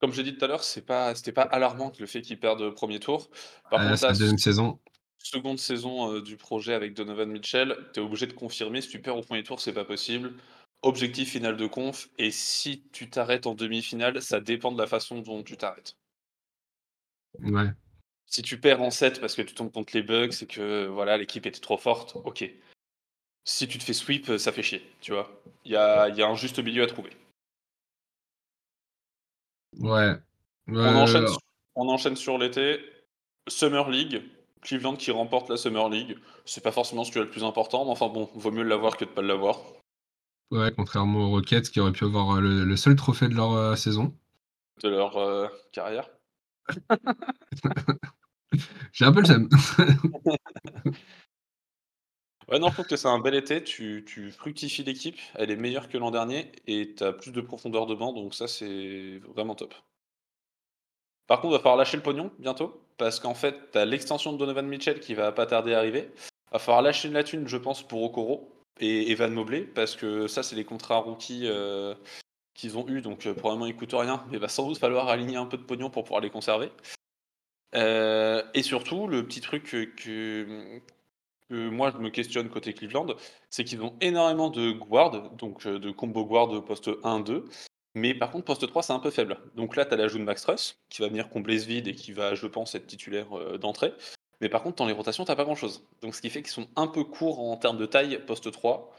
comme 0.00 0.12
je 0.12 0.22
l'ai 0.22 0.32
dit 0.32 0.36
tout 0.36 0.44
à 0.44 0.48
l'heure, 0.48 0.64
c'est 0.64 0.84
pas, 0.84 1.14
c'était 1.14 1.32
pas 1.32 1.42
alarmant 1.42 1.92
le 1.98 2.06
fait 2.06 2.22
qu'ils 2.22 2.40
perdent 2.40 2.62
le 2.62 2.74
premier 2.74 2.98
tour. 2.98 3.30
Par 3.70 3.80
contre, 3.80 4.02
la 4.02 4.12
deuxième 4.12 4.38
saison 4.38 4.80
seconde 5.18 5.58
saison 5.58 6.20
du 6.20 6.36
projet 6.36 6.72
avec 6.74 6.94
Donovan 6.94 7.28
Mitchell, 7.28 7.76
tu 7.92 8.00
es 8.00 8.02
obligé 8.02 8.26
de 8.26 8.32
confirmer. 8.32 8.80
Si 8.80 8.88
tu 8.88 9.00
perds 9.00 9.16
au 9.16 9.22
premier 9.22 9.42
tour, 9.42 9.60
c'est 9.60 9.72
pas 9.72 9.84
possible. 9.84 10.34
Objectif 10.82 11.30
final 11.30 11.56
de 11.56 11.66
conf. 11.66 12.08
Et 12.18 12.30
si 12.30 12.84
tu 12.92 13.10
t'arrêtes 13.10 13.46
en 13.46 13.54
demi-finale, 13.54 14.22
ça 14.22 14.40
dépend 14.40 14.70
de 14.72 14.78
la 14.78 14.86
façon 14.86 15.20
dont 15.20 15.42
tu 15.42 15.56
t'arrêtes. 15.56 15.96
Ouais. 17.42 17.70
Si 18.26 18.42
tu 18.42 18.60
perds 18.60 18.82
en 18.82 18.90
7 18.90 19.20
parce 19.20 19.34
que 19.34 19.42
tu 19.42 19.54
tombes 19.54 19.72
contre 19.72 19.94
les 19.94 20.02
bugs, 20.02 20.32
c'est 20.32 20.46
que 20.46 20.86
voilà, 20.86 21.16
l'équipe 21.16 21.46
était 21.46 21.60
trop 21.60 21.78
forte, 21.78 22.16
ok. 22.24 22.50
Si 23.44 23.68
tu 23.68 23.78
te 23.78 23.84
fais 23.84 23.92
sweep, 23.92 24.36
ça 24.38 24.50
fait 24.50 24.62
chier, 24.62 24.84
tu 25.00 25.12
vois. 25.12 25.30
Il 25.64 25.72
y 25.72 25.76
a, 25.76 26.08
y 26.08 26.22
a, 26.22 26.26
un 26.26 26.34
juste 26.34 26.58
milieu 26.58 26.82
à 26.82 26.86
trouver. 26.86 27.10
Ouais. 29.78 30.14
On, 30.68 30.96
enchaîne, 30.96 31.26
on 31.76 31.88
enchaîne 31.88 32.16
sur 32.16 32.38
l'été. 32.38 32.80
Summer 33.48 33.88
League, 33.88 34.22
Cleveland 34.62 34.96
qui 34.96 35.12
remporte 35.12 35.48
la 35.48 35.56
Summer 35.56 35.88
League. 35.88 36.18
C'est 36.44 36.62
pas 36.62 36.72
forcément 36.72 37.04
ce 37.04 37.12
qui 37.12 37.18
est 37.18 37.22
le 37.22 37.30
plus 37.30 37.44
important, 37.44 37.84
mais 37.84 37.92
enfin 37.92 38.08
bon, 38.08 38.28
vaut 38.34 38.50
mieux 38.50 38.64
l'avoir 38.64 38.96
que 38.96 39.04
de 39.04 39.10
pas 39.10 39.22
l'avoir. 39.22 39.60
Ouais, 40.50 40.72
contrairement 40.76 41.26
aux 41.26 41.30
Rockets 41.30 41.70
qui 41.70 41.80
auraient 41.80 41.92
pu 41.92 42.04
avoir 42.04 42.36
euh, 42.36 42.40
le, 42.40 42.76
seul 42.76 42.96
trophée 42.96 43.28
de 43.28 43.34
leur 43.34 43.52
euh, 43.52 43.76
saison. 43.76 44.16
De 44.82 44.88
leur 44.88 45.16
euh, 45.16 45.48
carrière. 45.72 46.08
J'ai 48.92 49.04
un 49.04 49.12
peu 49.12 49.20
le 49.20 49.26
seum. 49.26 49.48
ouais, 52.48 52.58
non, 52.58 52.68
je 52.68 52.72
trouve 52.72 52.86
que 52.86 52.96
c'est 52.96 53.08
un 53.08 53.18
bel 53.18 53.34
été. 53.34 53.62
Tu, 53.62 54.04
tu 54.06 54.30
fructifies 54.30 54.84
l'équipe. 54.84 55.18
Elle 55.34 55.50
est 55.50 55.56
meilleure 55.56 55.88
que 55.88 55.98
l'an 55.98 56.10
dernier 56.10 56.52
et 56.66 56.94
tu 56.94 57.04
plus 57.20 57.32
de 57.32 57.40
profondeur 57.40 57.86
de 57.86 57.94
banc, 57.94 58.12
donc 58.12 58.34
ça, 58.34 58.48
c'est 58.48 59.20
vraiment 59.34 59.54
top. 59.54 59.74
Par 61.26 61.40
contre, 61.40 61.54
il 61.54 61.56
va 61.56 61.62
falloir 61.62 61.76
lâcher 61.76 61.96
le 61.96 62.02
pognon 62.02 62.30
bientôt, 62.38 62.80
parce 62.98 63.18
qu'en 63.18 63.34
fait, 63.34 63.72
tu 63.72 63.84
l'extension 63.84 64.32
de 64.32 64.38
Donovan 64.38 64.66
Mitchell 64.66 65.00
qui 65.00 65.14
va 65.14 65.32
pas 65.32 65.46
tarder 65.46 65.74
à 65.74 65.78
arriver. 65.78 66.10
Il 66.16 66.52
va 66.52 66.58
falloir 66.58 66.82
lâcher 66.82 67.08
la 67.08 67.24
thune, 67.24 67.48
je 67.48 67.56
pense, 67.56 67.82
pour 67.82 68.02
Okoro 68.02 68.52
et 68.78 69.10
Evan 69.10 69.32
Mobley, 69.32 69.62
parce 69.62 69.96
que 69.96 70.28
ça, 70.28 70.42
c'est 70.42 70.54
les 70.54 70.64
contrats 70.64 70.98
rookies 70.98 71.42
euh, 71.46 71.94
qu'ils 72.54 72.78
ont 72.78 72.86
eu, 72.88 73.00
donc 73.02 73.26
euh, 73.26 73.34
probablement 73.34 73.66
ils 73.66 73.74
coûtent 73.74 73.94
rien, 73.94 74.24
mais 74.28 74.36
il 74.36 74.40
va 74.40 74.48
sans 74.48 74.68
doute 74.68 74.78
falloir 74.78 75.08
aligner 75.08 75.36
un 75.36 75.46
peu 75.46 75.56
de 75.56 75.62
pognon 75.62 75.90
pour 75.90 76.04
pouvoir 76.04 76.20
les 76.20 76.30
conserver. 76.30 76.70
Euh, 77.76 78.42
et 78.54 78.62
surtout, 78.62 79.06
le 79.06 79.26
petit 79.26 79.40
truc 79.40 79.64
que, 79.64 80.80
moi 81.50 81.90
je 81.90 81.98
me 81.98 82.10
questionne 82.10 82.48
côté 82.48 82.72
Cleveland, 82.74 83.06
c'est 83.50 83.64
qu'ils 83.64 83.82
ont 83.82 83.94
énormément 84.00 84.50
de 84.50 84.72
guards, 84.72 85.30
donc 85.32 85.66
de 85.66 85.90
combo 85.90 86.24
guard 86.24 86.64
poste 86.64 86.88
1-2, 86.88 87.44
mais 87.96 88.12
par 88.12 88.30
contre, 88.30 88.44
poste 88.44 88.68
3, 88.68 88.82
c'est 88.82 88.92
un 88.92 88.98
peu 88.98 89.10
faible. 89.10 89.38
Donc 89.54 89.74
là, 89.74 89.86
tu 89.86 89.94
as 89.94 89.96
l'ajout 89.96 90.18
de 90.18 90.22
Max 90.22 90.42
Truss, 90.42 90.78
qui 90.90 91.00
va 91.00 91.08
venir 91.08 91.30
combler 91.30 91.58
ce 91.58 91.66
vide 91.66 91.88
et 91.88 91.94
qui 91.94 92.12
va, 92.12 92.34
je 92.34 92.46
pense, 92.46 92.74
être 92.74 92.86
titulaire 92.86 93.36
euh, 93.36 93.56
d'entrée. 93.56 93.94
Mais 94.42 94.50
par 94.50 94.62
contre, 94.62 94.76
dans 94.76 94.86
les 94.86 94.92
rotations, 94.92 95.24
tu 95.24 95.34
pas 95.34 95.44
grand-chose. 95.44 95.82
Donc 96.02 96.14
ce 96.14 96.20
qui 96.20 96.28
fait 96.28 96.42
qu'ils 96.42 96.52
sont 96.52 96.68
un 96.76 96.88
peu 96.88 97.04
courts 97.04 97.40
en 97.40 97.56
termes 97.56 97.78
de 97.78 97.86
taille, 97.86 98.22
poste 98.26 98.52
3. 98.52 98.94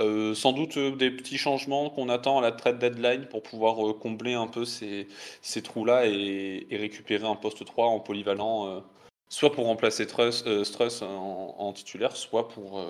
Euh, 0.00 0.34
sans 0.34 0.52
doute 0.52 0.78
euh, 0.78 0.96
des 0.96 1.10
petits 1.10 1.36
changements 1.36 1.90
qu'on 1.90 2.08
attend 2.08 2.38
à 2.38 2.40
la 2.40 2.52
trade 2.52 2.78
deadline 2.78 3.26
pour 3.26 3.42
pouvoir 3.42 3.76
combler 3.98 4.34
un 4.34 4.46
peu 4.46 4.64
ces, 4.64 5.06
trous-là 5.62 6.06
et, 6.06 6.66
récupérer 6.70 7.26
un 7.26 7.36
poste 7.36 7.64
3 7.64 7.86
en 7.86 8.00
polyvalent, 8.00 8.82
soit 9.28 9.52
pour 9.52 9.66
remplacer 9.66 10.06
Truss, 10.06 10.44
en, 11.02 11.72
titulaire, 11.74 12.16
soit 12.16 12.48
pour, 12.48 12.82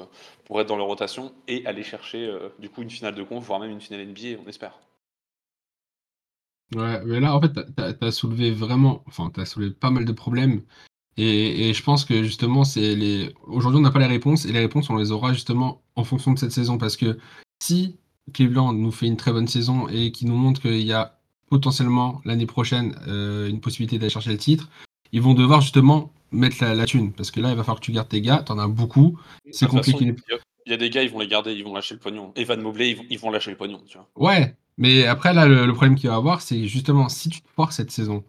pour 0.45 0.61
être 0.61 0.69
dans 0.69 0.77
la 0.77 0.85
rotation 0.85 1.33
et 1.49 1.67
aller 1.67 1.83
chercher 1.83 2.33
du 2.59 2.69
coup 2.69 2.83
une 2.83 2.91
finale 2.91 3.15
de 3.15 3.23
conf, 3.23 3.45
voire 3.45 3.61
même 3.61 3.73
une 3.73 3.81
finale 3.81 4.07
NBA, 4.07 4.41
on 4.45 4.49
espère. 4.49 4.79
Ouais, 6.75 7.05
mais 7.05 7.19
là, 7.19 7.35
en 7.35 7.41
fait, 7.41 7.53
tu 7.55 8.05
as, 8.05 8.13
soulevé 8.13 8.53
vraiment, 8.53 9.03
enfin, 9.09 9.31
tu 9.35 9.41
as 9.41 9.45
soulevé 9.45 9.73
pas 9.73 9.91
mal 9.91 10.05
de 10.05 10.13
problèmes. 10.13 10.63
Et, 11.17 11.75
je 11.75 11.83
pense 11.83 12.05
que 12.05 12.23
justement, 12.23 12.63
les. 12.77 13.35
Aujourd'hui, 13.43 13.79
on 13.79 13.83
n'a 13.83 13.91
pas 13.91 13.99
les 13.99 14.07
réponses, 14.07 14.47
et 14.47 14.53
les 14.53 14.61
réponses, 14.61 14.89
on 14.89 14.97
les 14.97 15.11
aura 15.11 15.33
justement 15.33 15.83
en 16.01 16.05
fonction 16.05 16.33
de 16.33 16.39
cette 16.39 16.53
saison. 16.53 16.79
Parce 16.79 16.97
que 16.97 17.19
si 17.63 17.97
Cleveland 18.33 18.73
nous 18.73 18.91
fait 18.91 19.07
une 19.07 19.17
très 19.17 19.33
bonne 19.33 19.49
saison 19.49 19.89
et 19.89 20.13
qui 20.13 20.27
nous 20.27 20.37
montre 20.37 20.61
qu'il 20.61 20.83
y 20.83 20.93
a 20.93 21.19
potentiellement 21.49 22.21
l'année 22.25 22.47
prochaine 22.47 22.97
euh, 23.09 23.49
une 23.49 23.61
possibilité 23.61 23.99
d'aller 23.99 24.11
chercher 24.11 24.31
le 24.31 24.39
titre, 24.39 24.69
ils 25.13 25.21
vont 25.21 25.35
devoir 25.35 25.61
justement 25.61 26.13
mettre 26.33 26.65
la, 26.65 26.87
thune. 26.87 27.13
Parce 27.13 27.31
que 27.31 27.41
là, 27.41 27.51
il 27.51 27.57
va 27.57 27.63
falloir 27.63 27.81
que 27.81 27.85
tu 27.85 27.93
gardes 27.93 28.09
tes 28.09 28.21
gars, 28.21 28.43
tu 28.45 28.53
en 28.53 28.59
as 28.59 28.69
beaucoup. 28.69 29.19
C'est 29.51 29.67
compliqué. 29.67 30.15
Il 30.67 30.71
y 30.71 30.75
a 30.75 30.77
des 30.77 30.91
gars, 30.91 31.03
ils 31.03 31.11
vont 31.11 31.19
les 31.19 31.27
garder, 31.27 31.53
ils 31.53 31.65
vont 31.65 31.75
lâcher 31.75 31.95
le 31.95 32.01
pognon. 32.01 32.33
Evan 32.37 32.61
Mobley, 32.61 32.97
ils 33.11 33.19
vont, 33.19 33.31
lâcher 33.31 33.51
le 33.51 33.57
pognon. 33.57 33.81
Tu 33.89 33.99
vois. 33.99 34.09
Ouais, 34.15 34.55
mais 34.79 35.07
après, 35.07 35.35
là, 35.35 35.47
le, 35.47 35.73
problème 35.73 35.97
qu'il 35.97 36.09
va 36.09 36.17
avoir, 36.17 36.41
c'est 36.43 36.67
justement, 36.67 37.09
si 37.09 37.29
tu 37.29 37.41
te 37.41 37.49
foires 37.55 37.73
cette 37.73 37.91
saison, 37.91 38.25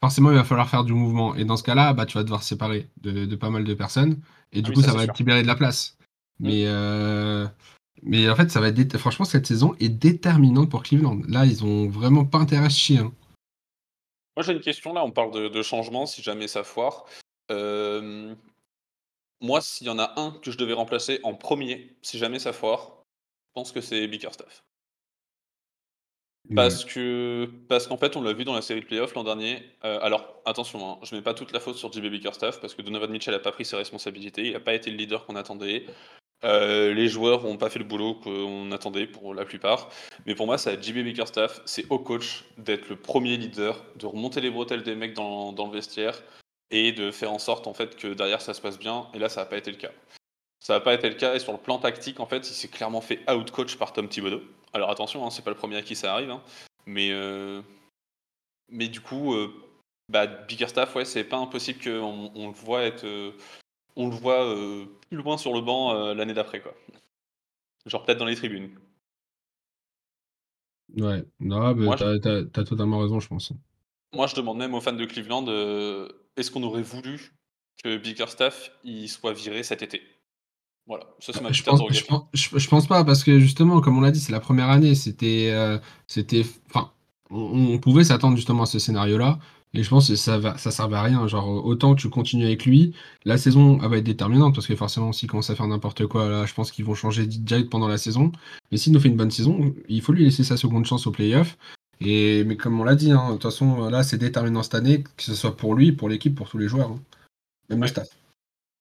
forcément, 0.00 0.30
il 0.30 0.36
va 0.36 0.44
falloir 0.44 0.68
faire 0.68 0.84
du 0.84 0.92
mouvement. 0.92 1.34
Et 1.34 1.44
dans 1.44 1.56
ce 1.56 1.62
cas-là, 1.62 1.92
bah, 1.92 2.06
tu 2.06 2.18
vas 2.18 2.24
devoir 2.24 2.42
séparer 2.42 2.88
de, 3.00 3.34
pas 3.36 3.50
mal 3.50 3.64
de 3.64 3.74
personnes. 3.74 4.20
Et 4.52 4.62
du 4.62 4.70
ah 4.70 4.74
coup, 4.74 4.82
ça, 4.82 4.92
va 4.92 5.04
être 5.04 5.18
libérer 5.18 5.42
de 5.42 5.46
la 5.46 5.56
place. 5.56 5.97
Mm. 6.40 6.46
Mais, 6.46 6.64
euh, 6.66 7.46
mais 8.02 8.28
en 8.28 8.36
fait, 8.36 8.50
ça 8.50 8.60
va 8.60 8.68
être 8.68 8.98
franchement, 8.98 9.24
cette 9.24 9.46
saison 9.46 9.74
est 9.80 9.88
déterminante 9.88 10.70
pour 10.70 10.82
Cleveland. 10.82 11.20
Là, 11.28 11.44
ils 11.44 11.64
ont 11.64 11.88
vraiment 11.88 12.24
pas 12.24 12.38
intérêt 12.38 12.66
à 12.66 12.68
chier. 12.68 12.98
Hein. 12.98 13.12
Moi, 14.36 14.44
j'ai 14.44 14.52
une 14.52 14.60
question 14.60 14.92
là, 14.92 15.04
on 15.04 15.10
parle 15.10 15.32
de, 15.32 15.48
de 15.48 15.62
changement 15.62 16.06
si 16.06 16.22
jamais 16.22 16.46
ça 16.46 16.62
foire. 16.62 17.06
Euh, 17.50 18.34
moi, 19.40 19.60
s'il 19.60 19.86
y 19.86 19.90
en 19.90 19.98
a 19.98 20.12
un 20.20 20.32
que 20.42 20.50
je 20.50 20.58
devais 20.58 20.74
remplacer 20.74 21.20
en 21.22 21.34
premier, 21.34 21.96
si 22.02 22.18
jamais 22.18 22.38
ça 22.38 22.52
foire, 22.52 23.04
je 23.48 23.52
pense 23.54 23.72
que 23.72 23.80
c'est 23.80 24.06
Bickerstaff. 24.06 24.64
Parce 26.54 26.84
que 26.84 27.50
parce 27.68 27.86
qu'en 27.86 27.98
fait, 27.98 28.16
on 28.16 28.22
l'a 28.22 28.32
vu 28.32 28.44
dans 28.44 28.54
la 28.54 28.62
série 28.62 28.80
de 28.80 28.86
playoffs 28.86 29.12
l'an 29.14 29.24
dernier. 29.24 29.62
Euh, 29.84 29.98
alors 30.00 30.40
attention, 30.46 30.92
hein, 30.92 30.98
je 31.02 31.14
mets 31.14 31.20
pas 31.20 31.34
toute 31.34 31.52
la 31.52 31.60
faute 31.60 31.76
sur 31.76 31.92
JB 31.92 32.06
Bickerstaff 32.06 32.60
parce 32.60 32.74
que 32.74 32.80
Donovan 32.80 33.10
Mitchell 33.10 33.34
a 33.34 33.38
pas 33.38 33.52
pris 33.52 33.66
ses 33.66 33.76
responsabilités, 33.76 34.46
il 34.46 34.56
a 34.56 34.60
pas 34.60 34.72
été 34.72 34.90
le 34.90 34.96
leader 34.96 35.26
qu'on 35.26 35.36
attendait. 35.36 35.84
Euh, 36.44 36.94
les 36.94 37.08
joueurs 37.08 37.44
ont 37.44 37.56
pas 37.56 37.68
fait 37.68 37.78
le 37.78 37.84
boulot 37.84 38.14
qu'on 38.14 38.70
attendait 38.70 39.06
pour 39.06 39.34
la 39.34 39.44
plupart. 39.44 39.90
Mais 40.26 40.34
pour 40.34 40.46
moi, 40.46 40.58
c'est 40.58 40.70
à 40.70 40.80
JB 40.80 40.98
Bickerstaff, 40.98 41.60
c'est 41.64 41.86
au 41.90 41.98
coach 41.98 42.44
d'être 42.58 42.88
le 42.88 42.96
premier 42.96 43.36
leader, 43.36 43.84
de 43.96 44.06
remonter 44.06 44.40
les 44.40 44.50
bretelles 44.50 44.82
des 44.82 44.94
mecs 44.94 45.14
dans, 45.14 45.52
le 45.52 45.72
vestiaire 45.72 46.22
et 46.70 46.92
de 46.92 47.10
faire 47.10 47.32
en 47.32 47.38
sorte 47.38 47.66
en 47.66 47.74
fait 47.74 47.96
que 47.96 48.08
derrière 48.08 48.40
ça 48.40 48.54
se 48.54 48.60
passe 48.60 48.78
bien. 48.78 49.08
Et 49.14 49.18
là, 49.18 49.28
ça 49.28 49.40
n'a 49.40 49.46
pas 49.46 49.56
été 49.56 49.70
le 49.70 49.78
cas. 49.78 49.90
Ça 50.60 50.74
n'a 50.74 50.80
pas 50.80 50.94
été 50.94 51.08
le 51.08 51.14
cas 51.14 51.34
et 51.34 51.38
sur 51.38 51.52
le 51.52 51.58
plan 51.58 51.78
tactique, 51.78 52.20
en 52.20 52.26
fait, 52.26 52.48
il 52.48 52.54
s'est 52.54 52.68
clairement 52.68 53.00
fait 53.00 53.20
out-coach 53.30 53.76
par 53.76 53.92
Tom 53.92 54.08
Thibodeau. 54.08 54.42
Alors 54.72 54.90
attention, 54.90 55.24
hein, 55.24 55.30
c'est 55.30 55.42
pas 55.42 55.50
le 55.50 55.56
premier 55.56 55.76
à 55.76 55.82
qui 55.82 55.96
ça 55.96 56.12
arrive, 56.12 56.30
hein, 56.30 56.42
mais, 56.86 57.10
euh, 57.12 57.62
mais 58.68 58.88
du 58.88 59.00
coup, 59.00 59.34
euh, 59.34 59.52
bah, 60.08 60.26
Bickerstaff, 60.26 60.94
ouais, 60.94 61.04
c'est 61.04 61.24
pas 61.24 61.38
impossible 61.38 61.82
qu'on 61.82 62.30
on 62.34 62.48
le 62.48 62.54
voit 62.54 62.82
être, 62.82 63.04
euh, 63.04 63.32
on 63.98 64.08
le 64.08 64.14
voit 64.14 64.56
plus 65.08 65.18
loin 65.18 65.36
sur 65.36 65.52
le 65.52 65.60
banc 65.60 66.14
l'année 66.14 66.32
d'après, 66.32 66.60
quoi. 66.60 66.74
Genre 67.84 68.02
peut-être 68.04 68.18
dans 68.18 68.24
les 68.24 68.36
tribunes. 68.36 68.70
Ouais, 70.96 71.22
non, 71.40 71.74
mais 71.74 71.86
t'as, 71.96 72.64
totalement 72.64 72.98
raison, 73.00 73.20
je 73.20 73.28
pense. 73.28 73.52
Moi, 74.14 74.26
je 74.26 74.34
demande 74.34 74.56
même 74.56 74.74
aux 74.74 74.80
fans 74.80 74.92
de 74.92 75.04
Cleveland, 75.04 75.44
est-ce 76.36 76.50
qu'on 76.50 76.62
aurait 76.62 76.82
voulu 76.82 77.34
que 77.84 77.98
Bickerstaff 77.98 78.72
il 78.84 79.08
soit 79.08 79.34
viré 79.34 79.62
cet 79.62 79.82
été? 79.82 80.02
Voilà, 80.88 81.04
ça 81.18 81.34
c'est 81.34 81.42
ma 81.42 81.52
je 81.52 81.62
pense, 81.62 81.82
je, 82.32 82.68
pense, 82.68 82.86
pas, 82.86 83.04
parce 83.04 83.22
que 83.22 83.38
justement, 83.38 83.82
comme 83.82 83.98
on 83.98 84.00
l'a 84.00 84.10
dit, 84.10 84.20
c'est 84.20 84.32
la 84.32 84.40
première 84.40 84.70
année. 84.70 84.94
C'était. 84.94 85.50
Euh, 85.52 85.78
c'était 86.06 86.46
enfin, 86.70 86.90
on, 87.30 87.78
pouvait 87.78 88.04
s'attendre 88.04 88.36
justement 88.36 88.62
à 88.62 88.66
ce 88.66 88.78
scénario-là. 88.78 89.38
Et 89.74 89.82
je 89.82 89.88
pense 89.90 90.08
que 90.08 90.16
ça 90.16 90.38
va, 90.38 90.56
ça 90.56 90.70
servait 90.70 90.96
à 90.96 91.02
rien. 91.02 91.26
Genre, 91.26 91.64
autant 91.64 91.94
tu 91.94 92.08
continues 92.08 92.46
avec 92.46 92.64
lui, 92.64 92.94
la 93.24 93.36
saison 93.36 93.76
va 93.76 93.98
être 93.98 94.04
déterminante 94.04 94.54
parce 94.54 94.66
que 94.66 94.74
forcément, 94.74 95.12
s'il 95.12 95.28
commence 95.28 95.50
à 95.50 95.54
faire 95.54 95.66
n'importe 95.66 96.06
quoi, 96.06 96.28
là, 96.28 96.46
je 96.46 96.54
pense 96.54 96.72
qu'ils 96.72 96.84
vont 96.84 96.94
changer 96.94 97.26
direct 97.26 97.68
pendant 97.70 97.88
la 97.88 97.98
saison. 97.98 98.32
Mais 98.70 98.78
s'il 98.78 98.92
nous 98.92 99.00
fait 99.00 99.08
une 99.08 99.16
bonne 99.16 99.30
saison, 99.30 99.74
il 99.88 100.00
faut 100.00 100.12
lui 100.12 100.24
laisser 100.24 100.44
sa 100.44 100.56
seconde 100.56 100.86
chance 100.86 101.06
au 101.06 101.10
playoff. 101.10 101.58
Et 102.00 102.44
mais 102.44 102.56
comme 102.56 102.80
on 102.80 102.84
l'a 102.84 102.94
dit, 102.94 103.10
hein, 103.10 103.28
de 103.28 103.32
toute 103.32 103.42
façon, 103.42 103.88
là, 103.90 104.02
c'est 104.02 104.18
déterminant 104.18 104.62
cette 104.62 104.76
année, 104.76 105.02
que 105.02 105.22
ce 105.22 105.34
soit 105.34 105.56
pour 105.56 105.74
lui, 105.74 105.92
pour 105.92 106.08
l'équipe, 106.08 106.34
pour 106.34 106.48
tous 106.48 106.58
les 106.58 106.68
joueurs, 106.68 106.92
hein. 106.92 107.00
même 107.68 107.82
le 107.82 107.88
staff. 107.88 108.08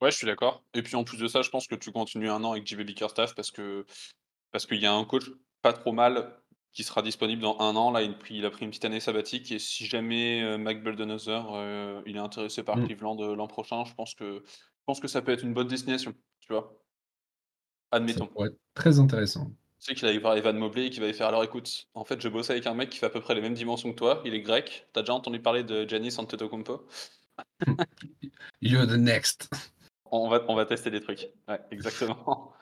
Ouais, 0.01 0.12
je 0.12 0.17
suis 0.17 0.27
d'accord. 0.27 0.62
Et 0.74 0.84
puis 0.84 0.96
en 0.96 1.03
plus 1.03 1.17
de 1.17 1.27
ça, 1.27 1.41
je 1.41 1.50
pense 1.50 1.67
que 1.67 1.75
tu 1.75 1.91
continues 1.91 2.29
un 2.29 2.44
an 2.44 2.51
avec 2.51 2.67
JB 2.67 2.82
Bickerstaff 2.82 3.34
parce 3.34 3.51
que 3.51 3.86
parce 4.51 4.65
qu'il 4.65 4.79
y 4.79 4.86
a 4.86 4.94
un 4.94 5.03
coach 5.03 5.24
pas 5.62 5.74
trop 5.74 5.91
mal 5.91 6.32
qui 6.77 6.84
sera 6.84 7.01
disponible 7.01 7.41
dans 7.41 7.57
un 7.60 7.75
an. 7.75 7.89
Là, 7.89 8.03
il, 8.03 8.15
il 8.29 8.46
a 8.46 8.51
pris 8.51 8.63
une 8.63 8.69
petite 8.69 8.86
année 8.86 9.00
sabbatique 9.00 9.51
et 9.51 9.57
si 9.57 9.88
jamais 9.88 10.43
euh, 10.43 10.60
Mike 10.60 10.86
euh, 10.86 12.01
il 12.05 12.15
est 12.15 12.19
intéressé 12.19 12.62
par 12.62 12.77
mmh. 12.77 12.86
Cleveland 12.86 13.17
euh, 13.19 13.36
l'an 13.36 13.48
prochain, 13.48 13.84
je 13.84 13.96
pense 13.96 14.13
que 14.13 14.43
je 14.46 14.84
pense 14.86 15.00
que 15.00 15.07
ça 15.07 15.24
peut 15.24 15.31
être 15.31 15.41
une 15.41 15.55
bonne 15.55 15.67
destination, 15.67 16.13
tu 16.39 16.53
vois. 16.53 16.79
Admettons. 17.91 18.29
Très 18.75 19.00
intéressant. 19.00 19.46
Tu 19.79 19.86
sais 19.88 19.96
qu'il 19.96 20.07
allait 20.07 20.19
voir 20.19 20.38
Evan 20.38 20.55
Mobley 20.55 20.86
et 20.86 20.89
qu'il 20.91 21.01
va 21.01 21.07
y 21.07 21.15
faire 21.15 21.25
alors 21.25 21.43
écoute, 21.43 21.88
en 21.96 22.05
fait, 22.05 22.22
je 22.22 22.29
bosse 22.29 22.51
avec 22.51 22.67
un 22.67 22.75
mec 22.75 22.91
qui 22.91 23.00
fait 23.00 23.07
à 23.07 23.10
peu 23.10 23.22
près 23.22 23.34
les 23.34 23.41
mêmes 23.41 23.55
dimensions 23.55 23.91
que 23.91 23.98
toi, 23.98 24.22
il 24.24 24.36
est 24.36 24.41
grec. 24.41 24.88
T'as 24.93 25.01
déjà 25.01 25.15
entendu 25.15 25.39
parler 25.39 25.63
de 25.63 25.84
Giannis 25.89 26.13
Antetokounmpo 26.19 26.88
You're 28.62 28.86
the 28.86 29.00
next. 29.00 29.50
On 30.12 30.29
va, 30.29 30.46
on 30.48 30.53
va 30.53 30.67
tester 30.67 30.91
des 30.91 31.01
trucs. 31.01 31.27
Ouais, 31.48 31.60
exactement. 31.72 32.53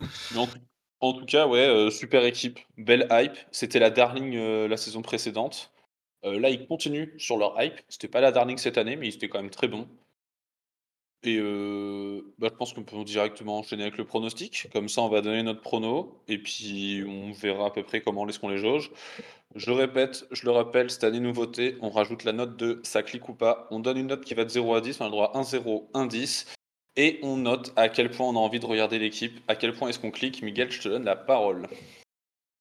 en, 1.04 1.12
tout 1.12 1.26
cas, 1.26 1.46
ouais, 1.46 1.66
euh, 1.66 1.90
super 1.90 2.24
équipe, 2.24 2.60
belle 2.78 3.06
hype. 3.10 3.36
C'était 3.50 3.78
la 3.78 3.90
darling 3.90 4.36
euh, 4.36 4.68
la 4.68 4.76
saison 4.76 5.02
précédente. 5.02 5.72
Euh, 6.24 6.40
là, 6.40 6.50
ils 6.50 6.66
continuent 6.66 7.10
sur 7.18 7.36
leur 7.36 7.60
hype. 7.62 7.80
C'était 7.88 8.08
pas 8.08 8.20
la 8.20 8.32
darling 8.32 8.58
cette 8.58 8.78
année, 8.78 8.96
mais 8.96 9.08
ils 9.08 9.14
étaient 9.14 9.28
quand 9.28 9.40
même 9.40 9.50
très 9.50 9.68
bons. 9.68 9.88
Et 11.26 11.38
bah, 12.38 12.48
je 12.50 12.56
pense 12.56 12.74
qu'on 12.74 12.82
peut 12.82 13.02
directement 13.02 13.58
enchaîner 13.58 13.84
avec 13.84 13.96
le 13.96 14.04
pronostic. 14.04 14.68
Comme 14.74 14.90
ça, 14.90 15.00
on 15.00 15.08
va 15.08 15.22
donner 15.22 15.42
notre 15.42 15.62
prono. 15.62 16.20
Et 16.28 16.36
puis, 16.36 17.02
on 17.08 17.32
verra 17.32 17.66
à 17.66 17.70
peu 17.70 17.82
près 17.82 18.02
comment 18.02 18.28
est-ce 18.28 18.38
qu'on 18.38 18.50
les 18.50 18.58
jauge. 18.58 18.90
Je 19.54 19.70
répète, 19.70 20.26
je 20.32 20.44
le 20.44 20.50
rappelle, 20.50 20.90
cette 20.90 21.04
année 21.04 21.20
nouveauté, 21.20 21.76
on 21.80 21.88
rajoute 21.88 22.24
la 22.24 22.32
note 22.32 22.56
de 22.56 22.80
ça 22.82 23.02
clique 23.02 23.28
ou 23.28 23.34
pas. 23.34 23.68
On 23.70 23.80
donne 23.80 23.96
une 23.96 24.08
note 24.08 24.24
qui 24.24 24.34
va 24.34 24.44
de 24.44 24.50
0 24.50 24.74
à 24.74 24.80
10, 24.82 25.00
on 25.00 25.04
a 25.04 25.06
le 25.06 25.12
droit 25.12 25.32
à 25.32 25.38
1, 25.38 25.44
0, 25.44 25.88
1, 25.94 26.06
10. 26.06 26.54
Et 26.96 27.18
on 27.22 27.36
note 27.36 27.72
à 27.76 27.88
quel 27.88 28.10
point 28.10 28.28
on 28.28 28.36
a 28.36 28.38
envie 28.38 28.60
de 28.60 28.66
regarder 28.66 28.98
l'équipe, 28.98 29.40
à 29.48 29.56
quel 29.56 29.72
point 29.72 29.88
est-ce 29.88 29.98
qu'on 29.98 30.10
clique. 30.10 30.42
Miguel, 30.42 30.70
je 30.70 30.80
te 30.80 30.88
donne 30.88 31.04
la 31.04 31.16
parole. 31.16 31.66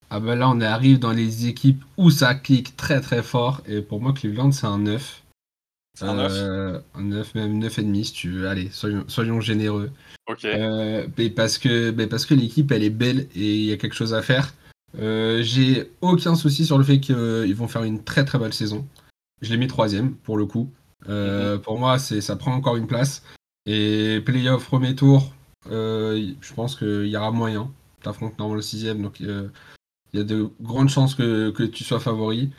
Ah 0.10 0.20
bah 0.20 0.36
là, 0.36 0.50
on 0.50 0.62
arrive 0.62 1.00
dans 1.00 1.12
les 1.12 1.48
équipes 1.48 1.84
où 1.98 2.10
ça 2.10 2.36
clique 2.36 2.76
très 2.76 3.02
très 3.02 3.24
fort. 3.24 3.62
Et 3.68 3.82
pour 3.82 4.02
moi, 4.02 4.14
Cleveland, 4.14 4.52
c'est 4.52 4.68
un 4.68 4.80
9. 4.80 5.24
C'est 5.96 6.06
un 6.06 6.16
9 6.16 6.32
euh, 6.34 6.80
Un 6.96 7.04
9, 7.04 7.36
même 7.36 7.64
9,5 7.64 8.04
si 8.04 8.14
tu 8.14 8.30
veux. 8.32 8.48
Allez, 8.48 8.70
soyons, 8.72 9.04
soyons 9.08 9.40
généreux. 9.42 9.92
Ok. 10.28 10.46
Euh, 10.46 11.08
mais 11.18 11.30
parce 11.30 11.58
que, 11.58 11.92
mais 11.92 12.08
parce 12.08 12.26
que 12.26 12.34
l'équipe, 12.34 12.72
elle 12.72 12.84
est 12.84 12.90
belle 12.90 13.28
et 13.36 13.56
il 13.56 13.66
y 13.66 13.72
a 13.72 13.78
quelque 13.78 13.96
chose 13.96 14.14
à 14.14 14.22
faire. 14.22 14.54
Euh, 15.00 15.42
j'ai 15.42 15.92
aucun 16.02 16.36
souci 16.36 16.66
sur 16.66 16.78
le 16.78 16.84
fait 16.84 17.00
qu'ils 17.00 17.56
vont 17.56 17.68
faire 17.68 17.84
une 17.84 18.04
très 18.04 18.26
très 18.26 18.40
belle 18.40 18.54
saison. 18.54 18.88
Je 19.42 19.52
l'ai 19.52 19.58
mis 19.58 19.68
troisième 19.68 20.16
pour 20.16 20.38
le 20.38 20.46
coup. 20.46 20.72
Euh, 21.10 21.56
mhm. 21.56 21.62
Pour 21.62 21.80
moi, 21.80 22.00
c'est 22.00 22.22
ça 22.22 22.36
prend 22.36 22.54
encore 22.54 22.78
une 22.78 22.88
place. 22.88 23.24
Et 23.66 24.22
playoff 24.26 24.66
premier 24.66 24.96
tour, 24.96 25.34
euh, 25.72 26.34
je 26.42 26.54
pense 26.54 26.76
qu'il 26.76 27.08
y 27.08 27.18
aura 27.18 27.32
moyen. 27.32 27.72
T'affrontes 28.02 28.38
normalement 28.38 28.56
le 28.56 28.62
sixième, 28.62 29.02
donc 29.02 29.20
il 29.20 29.50
y 30.14 30.20
a 30.20 30.24
de 30.24 30.50
grandes 30.62 30.90
chances 30.90 31.16
que, 31.16 31.52
que 31.52 31.64
tu 31.64 31.84
sois 31.84 32.00
favori. 32.00 32.52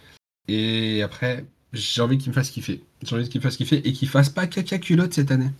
Et 0.48 1.02
après, 1.02 1.44
j'ai 1.72 2.02
envie 2.02 2.18
qu'il 2.18 2.30
me 2.30 2.34
fasse 2.34 2.50
kiffer. 2.50 2.82
J'ai 3.02 3.14
envie 3.14 3.28
qu'il 3.28 3.40
me 3.40 3.42
fasse 3.42 3.56
kiffer 3.56 3.76
et 3.76 3.92
qu'il 3.92 4.08
fasse 4.08 4.30
pas 4.30 4.46
caca 4.46 4.78
culotte 4.78 5.12
cette 5.12 5.30
année. 5.30 5.50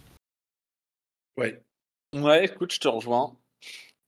Ouais. 1.36 1.60
Ouais, 2.14 2.44
écoute, 2.44 2.72
je 2.72 2.80
te 2.80 2.88
rejoins. 2.88 3.34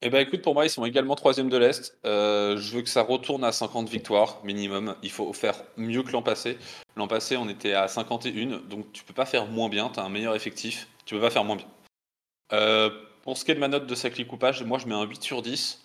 Eh 0.02 0.10
ben 0.10 0.20
écoute, 0.20 0.42
pour 0.42 0.54
moi, 0.54 0.66
ils 0.66 0.70
sont 0.70 0.84
également 0.84 1.16
troisième 1.16 1.48
de 1.48 1.56
l'Est. 1.56 1.98
Euh, 2.04 2.56
je 2.58 2.76
veux 2.76 2.82
que 2.82 2.88
ça 2.88 3.02
retourne 3.02 3.42
à 3.44 3.50
50 3.50 3.88
victoires 3.88 4.40
minimum. 4.44 4.94
Il 5.02 5.10
faut 5.10 5.32
faire 5.32 5.56
mieux 5.76 6.02
que 6.02 6.12
l'an 6.12 6.22
passé. 6.22 6.58
L'an 6.96 7.08
passé, 7.08 7.36
on 7.36 7.48
était 7.48 7.72
à 7.72 7.88
51, 7.88 8.60
donc 8.68 8.92
tu 8.92 9.02
peux 9.04 9.14
pas 9.14 9.26
faire 9.26 9.46
moins 9.46 9.68
bien. 9.68 9.90
Tu 9.92 9.98
as 9.98 10.04
un 10.04 10.10
meilleur 10.10 10.36
effectif, 10.36 10.86
tu 11.06 11.14
peux 11.14 11.20
pas 11.20 11.30
faire 11.30 11.44
moins 11.44 11.56
bien. 11.56 11.68
Euh, 12.52 12.90
pour 13.22 13.38
ce 13.38 13.44
qui 13.44 13.50
est 13.52 13.54
de 13.54 13.60
ma 13.60 13.68
note 13.68 13.86
de 13.86 13.94
sacré 13.94 14.26
coupage, 14.26 14.62
moi 14.62 14.78
je 14.78 14.86
mets 14.86 14.94
un 14.94 15.04
8 15.04 15.22
sur 15.22 15.40
10. 15.40 15.84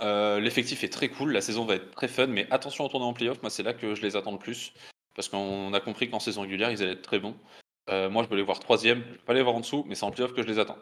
Euh, 0.00 0.40
l'effectif 0.40 0.82
est 0.82 0.88
très 0.88 1.10
cool, 1.10 1.32
la 1.32 1.42
saison 1.42 1.66
va 1.66 1.74
être 1.74 1.90
très 1.90 2.08
fun, 2.08 2.26
mais 2.28 2.50
attention 2.50 2.86
à 2.86 2.88
tourner 2.88 3.04
en 3.04 3.12
playoff, 3.12 3.42
moi 3.42 3.50
c'est 3.50 3.62
là 3.62 3.74
que 3.74 3.94
je 3.94 4.00
les 4.00 4.16
attends 4.16 4.32
le 4.32 4.38
plus. 4.38 4.72
Parce 5.14 5.28
qu'on 5.28 5.74
a 5.74 5.80
compris 5.80 6.08
qu'en 6.08 6.20
saison 6.20 6.40
régulière, 6.40 6.70
ils 6.70 6.82
allaient 6.82 6.92
être 6.92 7.02
très 7.02 7.18
bons. 7.18 7.36
moi 7.88 8.22
je 8.22 8.28
veux 8.28 8.36
les 8.36 8.42
voir 8.42 8.60
troisième, 8.60 9.02
je 9.06 9.12
vais 9.12 9.24
pas 9.26 9.34
les 9.34 9.42
voir 9.42 9.56
en 9.56 9.60
dessous, 9.60 9.84
mais 9.86 9.94
c'est 9.94 10.04
en 10.04 10.10
playoff 10.10 10.32
que 10.32 10.42
je 10.42 10.48
les 10.48 10.58
attends. 10.58 10.78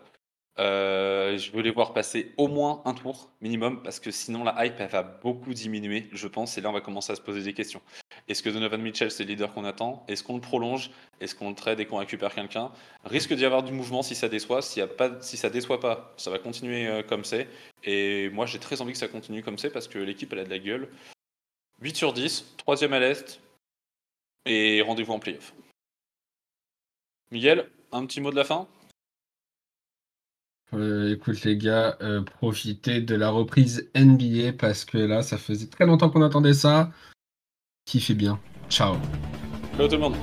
Euh, 0.58 1.38
je 1.38 1.52
veux 1.52 1.62
les 1.62 1.70
voir 1.70 1.92
passer 1.92 2.34
au 2.36 2.48
moins 2.48 2.82
un 2.84 2.92
tour 2.92 3.30
minimum 3.40 3.80
parce 3.82 4.00
que 4.00 4.10
sinon 4.10 4.42
la 4.42 4.66
hype 4.66 4.80
va 4.90 5.02
beaucoup 5.02 5.54
diminuer, 5.54 6.08
je 6.12 6.26
pense, 6.26 6.58
et 6.58 6.60
là 6.60 6.70
on 6.70 6.72
va 6.72 6.80
commencer 6.80 7.12
à 7.12 7.16
se 7.16 7.20
poser 7.20 7.42
des 7.42 7.54
questions. 7.54 7.80
Est-ce 8.28 8.42
que 8.42 8.50
Donovan 8.50 8.80
Mitchell 8.82 9.10
c'est 9.10 9.24
le 9.24 9.30
leader 9.30 9.52
qu'on 9.52 9.64
attend? 9.64 10.04
Est-ce 10.08 10.22
qu'on 10.22 10.34
le 10.34 10.40
prolonge? 10.40 10.90
Est-ce 11.20 11.34
qu'on 11.34 11.48
le 11.48 11.54
trade 11.54 11.80
et 11.80 11.86
qu'on 11.86 11.98
récupère 11.98 12.34
quelqu'un? 12.34 12.70
Risque 13.04 13.32
d'y 13.32 13.44
avoir 13.44 13.62
du 13.62 13.72
mouvement 13.72 14.02
si 14.02 14.14
ça 14.14 14.28
déçoit. 14.28 14.62
S'il 14.62 14.80
y 14.80 14.82
a 14.82 14.86
pas, 14.86 15.20
si 15.22 15.36
ça 15.36 15.50
déçoit 15.50 15.80
pas, 15.80 16.12
ça 16.16 16.30
va 16.30 16.38
continuer 16.38 16.86
euh, 16.86 17.02
comme 17.02 17.24
c'est. 17.24 17.48
Et 17.84 18.28
moi 18.30 18.46
j'ai 18.46 18.58
très 18.58 18.80
envie 18.82 18.92
que 18.92 18.98
ça 18.98 19.08
continue 19.08 19.42
comme 19.42 19.58
c'est 19.58 19.70
parce 19.70 19.88
que 19.88 19.98
l'équipe 19.98 20.32
elle 20.32 20.40
a 20.40 20.44
de 20.44 20.50
la 20.50 20.58
gueule. 20.58 20.88
8 21.80 21.96
sur 21.96 22.12
10, 22.12 22.56
troisième 22.56 22.92
à 22.92 22.98
l'Est, 22.98 23.40
et 24.46 24.82
rendez-vous 24.82 25.12
en 25.12 25.18
playoff. 25.20 25.54
Miguel, 27.30 27.68
un 27.92 28.04
petit 28.06 28.20
mot 28.20 28.30
de 28.30 28.36
la 28.36 28.44
fin? 28.44 28.66
Euh, 30.74 31.14
écoute 31.14 31.44
les 31.44 31.56
gars, 31.56 31.96
euh, 32.02 32.22
profitez 32.22 33.00
de 33.00 33.14
la 33.14 33.30
reprise 33.30 33.90
NBA 33.94 34.54
parce 34.58 34.84
que 34.84 34.98
là, 34.98 35.22
ça 35.22 35.38
faisait 35.38 35.68
très 35.68 35.86
longtemps 35.86 36.10
qu'on 36.10 36.22
attendait 36.22 36.54
ça. 36.54 36.90
Kiffez 37.88 38.12
bien. 38.12 38.38
Ciao. 38.68 38.96
Ciao 39.78 39.88
tout 39.88 39.94
le 39.94 40.00
monde. 40.00 40.14